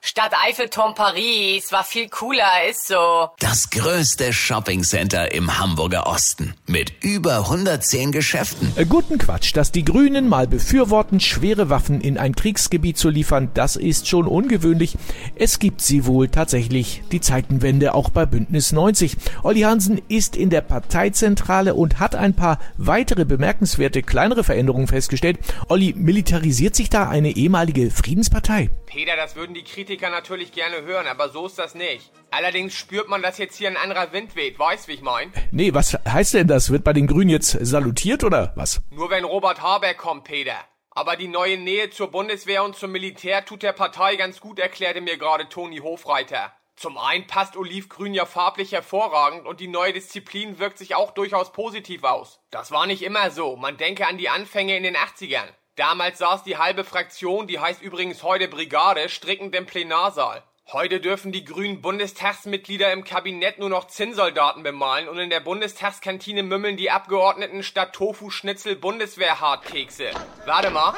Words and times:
Stadt 0.00 0.32
Eiffelturm 0.46 0.94
Paris 0.94 1.72
war 1.72 1.82
viel 1.82 2.08
cooler, 2.08 2.68
ist 2.70 2.86
so. 2.86 3.30
Das 3.40 3.68
größte 3.68 4.32
Shoppingcenter 4.32 5.32
im 5.32 5.58
Hamburger 5.58 6.06
Osten 6.06 6.54
mit 6.66 6.92
über 7.02 7.38
110 7.38 8.12
Geschäften. 8.12 8.72
Äh, 8.76 8.86
Guten 8.86 9.18
Quatsch, 9.18 9.56
dass 9.56 9.72
die 9.72 9.84
Grünen 9.84 10.28
mal 10.28 10.46
befürworten, 10.46 11.18
schwere 11.18 11.68
Waffen 11.68 12.00
in 12.00 12.16
ein 12.16 12.36
Kriegsgebiet 12.36 12.96
zu 12.96 13.08
liefern, 13.08 13.50
das 13.54 13.74
ist 13.74 14.06
schon 14.06 14.28
ungewöhnlich. 14.28 14.96
Es 15.34 15.58
gibt 15.58 15.80
sie 15.80 16.06
wohl 16.06 16.28
tatsächlich. 16.28 17.02
Die 17.10 17.20
Zeitenwende 17.20 17.92
auch 17.94 18.10
bei 18.10 18.24
Bündnis 18.24 18.70
90. 18.70 19.16
Olli 19.42 19.62
Hansen 19.62 20.00
ist 20.08 20.36
in 20.36 20.48
der 20.48 20.60
Parteizentrale 20.60 21.74
und 21.74 21.98
hat 21.98 22.14
ein 22.14 22.34
paar 22.34 22.60
weitere 22.76 23.24
bemerkenswerte 23.24 24.02
kleinere 24.04 24.44
Veränderungen 24.44 24.86
festgestellt. 24.86 25.38
Olli, 25.68 25.92
militarisiert 25.96 26.76
sich 26.76 26.88
da 26.88 27.08
eine 27.08 27.32
ehemalige 27.32 27.90
Friedenspartei? 27.90 28.70
Peter, 28.86 29.16
das 29.16 29.36
würden 29.36 29.54
die 29.54 29.64
Kritiker 29.64 29.87
natürlich 29.96 30.52
gerne 30.52 30.82
hören, 30.82 31.06
aber 31.06 31.30
so 31.30 31.46
ist 31.46 31.58
das 31.58 31.74
nicht. 31.74 32.12
Allerdings 32.30 32.74
spürt 32.74 33.08
man, 33.08 33.22
dass 33.22 33.38
jetzt 33.38 33.56
hier 33.56 33.68
ein 33.68 33.76
anderer 33.76 34.12
Wind 34.12 34.36
weht, 34.36 34.58
weißt 34.58 34.88
wie 34.88 34.92
ich 34.92 35.02
mein? 35.02 35.32
Nee, 35.50 35.72
was 35.72 35.94
heißt 36.06 36.34
denn 36.34 36.46
das? 36.46 36.70
Wird 36.70 36.84
bei 36.84 36.92
den 36.92 37.06
Grünen 37.06 37.30
jetzt 37.30 37.50
salutiert 37.50 38.24
oder 38.24 38.52
was? 38.54 38.80
Nur 38.90 39.10
wenn 39.10 39.24
Robert 39.24 39.62
Habeck 39.62 39.98
kommt, 39.98 40.24
Peter. 40.24 40.56
Aber 40.90 41.16
die 41.16 41.28
neue 41.28 41.56
Nähe 41.56 41.90
zur 41.90 42.10
Bundeswehr 42.10 42.64
und 42.64 42.76
zum 42.76 42.92
Militär 42.92 43.44
tut 43.44 43.62
der 43.62 43.72
Partei 43.72 44.16
ganz 44.16 44.40
gut, 44.40 44.58
erklärte 44.58 45.00
mir 45.00 45.16
gerade 45.16 45.48
Toni 45.48 45.78
Hofreiter. 45.78 46.52
Zum 46.78 46.96
einen 46.96 47.26
passt 47.26 47.56
Olivgrün 47.56 48.14
ja 48.14 48.24
farblich 48.24 48.70
hervorragend 48.70 49.46
und 49.46 49.58
die 49.58 49.66
neue 49.66 49.92
Disziplin 49.92 50.60
wirkt 50.60 50.78
sich 50.78 50.94
auch 50.94 51.10
durchaus 51.10 51.52
positiv 51.52 52.04
aus. 52.04 52.40
Das 52.50 52.70
war 52.70 52.86
nicht 52.86 53.02
immer 53.02 53.32
so. 53.32 53.56
Man 53.56 53.76
denke 53.76 54.06
an 54.06 54.16
die 54.16 54.28
Anfänge 54.28 54.76
in 54.76 54.84
den 54.84 54.96
80ern. 54.96 55.48
Damals 55.78 56.18
saß 56.18 56.42
die 56.42 56.58
halbe 56.58 56.82
Fraktion, 56.82 57.46
die 57.46 57.60
heißt 57.60 57.82
übrigens 57.82 58.24
heute 58.24 58.48
Brigade, 58.48 59.08
strickend 59.08 59.54
im 59.54 59.64
Plenarsaal. 59.64 60.42
Heute 60.72 60.98
dürfen 60.98 61.30
die 61.30 61.44
grünen 61.44 61.80
Bundestagsmitglieder 61.80 62.92
im 62.92 63.04
Kabinett 63.04 63.60
nur 63.60 63.68
noch 63.68 63.86
Zinnsoldaten 63.86 64.64
bemalen 64.64 65.08
und 65.08 65.18
in 65.18 65.30
der 65.30 65.38
Bundestagskantine 65.38 66.42
mümmeln 66.42 66.76
die 66.76 66.90
Abgeordneten 66.90 67.62
statt 67.62 67.92
Tofu-Schnitzel 67.92 68.74
Bundeswehr-Hartkekse. 68.74 70.10
Warte 70.46 70.70
mal. 70.70 70.94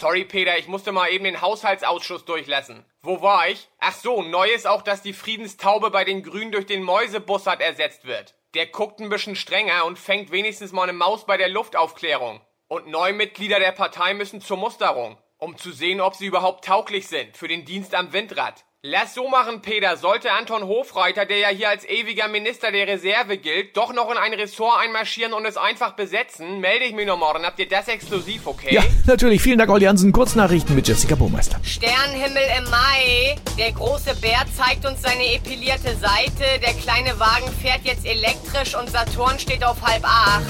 Sorry, 0.00 0.24
Peter, 0.24 0.56
ich 0.56 0.66
musste 0.66 0.92
mal 0.92 1.10
eben 1.10 1.24
den 1.24 1.42
Haushaltsausschuss 1.42 2.24
durchlassen. 2.24 2.86
Wo 3.02 3.20
war 3.20 3.50
ich? 3.50 3.68
Ach 3.80 3.92
so, 3.94 4.22
neu 4.22 4.48
ist 4.48 4.66
auch, 4.66 4.80
dass 4.80 5.02
die 5.02 5.12
Friedenstaube 5.12 5.90
bei 5.90 6.06
den 6.06 6.22
Grünen 6.22 6.52
durch 6.52 6.64
den 6.64 6.82
Mäusebussard 6.82 7.60
ersetzt 7.60 8.06
wird. 8.06 8.34
Der 8.54 8.64
guckt 8.64 9.00
ein 9.00 9.10
bisschen 9.10 9.36
strenger 9.36 9.84
und 9.84 9.98
fängt 9.98 10.32
wenigstens 10.32 10.72
mal 10.72 10.84
eine 10.84 10.94
Maus 10.94 11.26
bei 11.26 11.36
der 11.36 11.50
Luftaufklärung. 11.50 12.40
Und 12.66 12.86
Neumitglieder 12.86 13.60
der 13.60 13.72
Partei 13.72 14.14
müssen 14.14 14.40
zur 14.40 14.56
Musterung, 14.56 15.18
um 15.36 15.58
zu 15.58 15.70
sehen, 15.70 16.00
ob 16.00 16.14
sie 16.14 16.24
überhaupt 16.24 16.64
tauglich 16.64 17.06
sind 17.06 17.36
für 17.36 17.48
den 17.48 17.66
Dienst 17.66 17.94
am 17.94 18.14
Windrad. 18.14 18.64
Lass 18.82 19.12
so 19.12 19.28
machen, 19.28 19.60
Peter. 19.60 19.98
Sollte 19.98 20.32
Anton 20.32 20.62
Hofreiter, 20.62 21.26
der 21.26 21.36
ja 21.36 21.48
hier 21.48 21.68
als 21.68 21.84
ewiger 21.84 22.28
Minister 22.28 22.72
der 22.72 22.86
Reserve 22.88 23.36
gilt, 23.36 23.76
doch 23.76 23.92
noch 23.92 24.10
in 24.10 24.16
ein 24.16 24.32
Ressort 24.32 24.80
einmarschieren 24.80 25.34
und 25.34 25.44
es 25.44 25.58
einfach 25.58 25.92
besetzen, 25.96 26.60
melde 26.60 26.86
ich 26.86 26.94
mich 26.94 27.06
noch 27.06 27.18
morgen. 27.18 27.44
Habt 27.44 27.58
ihr 27.58 27.68
das 27.68 27.88
exklusiv, 27.88 28.46
okay? 28.46 28.74
Ja, 28.74 28.82
natürlich. 29.04 29.42
Vielen 29.42 29.58
Dank, 29.58 29.70
Olli 29.70 29.84
Hansen. 29.84 30.12
Kurznachrichten 30.12 30.74
mit 30.74 30.88
Jessica 30.88 31.14
Burmeister. 31.14 31.60
Sternenhimmel 31.62 32.42
im 32.56 32.70
Mai. 32.70 33.36
Der 33.58 33.72
große 33.72 34.14
Bär 34.14 34.46
zeigt 34.56 34.86
uns 34.86 35.02
seine 35.02 35.30
epilierte 35.34 35.94
Seite. 35.96 36.58
Der 36.62 36.72
kleine 36.72 37.20
Wagen 37.20 37.52
fährt 37.60 37.80
jetzt 37.82 38.06
elektrisch 38.06 38.74
und 38.74 38.88
Saturn 38.88 39.38
steht 39.38 39.62
auf 39.62 39.82
halb 39.82 40.04
acht. 40.06 40.46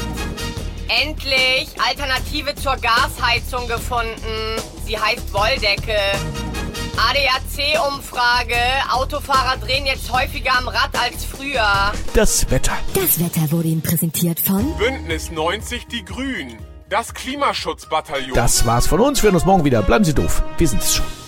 Endlich 1.02 1.68
Alternative 1.84 2.54
zur 2.54 2.76
Gasheizung 2.76 3.66
gefunden. 3.66 4.62
Sie 4.86 4.97
heißt 4.97 5.32
Wolldecke. 5.32 5.98
ADAC-Umfrage. 6.96 8.56
Autofahrer 8.92 9.56
drehen 9.58 9.86
jetzt 9.86 10.12
häufiger 10.12 10.56
am 10.58 10.68
Rad 10.68 10.90
als 11.00 11.24
früher. 11.24 11.92
Das 12.14 12.50
Wetter. 12.50 12.72
Das 12.94 13.18
Wetter 13.18 13.50
wurde 13.52 13.68
Ihnen 13.68 13.82
präsentiert 13.82 14.40
von 14.40 14.76
Bündnis 14.76 15.30
90 15.30 15.86
Die 15.86 16.04
Grünen. 16.04 16.58
Das 16.88 17.14
Klimaschutzbataillon. 17.14 18.34
Das 18.34 18.66
war's 18.66 18.86
von 18.86 19.00
uns. 19.00 19.22
Wir 19.22 19.28
hören 19.28 19.36
uns 19.36 19.44
morgen 19.44 19.64
wieder. 19.64 19.82
Bleiben 19.82 20.04
Sie 20.04 20.14
doof. 20.14 20.42
Wir 20.58 20.68
sind's 20.68 20.96
schon. 20.96 21.19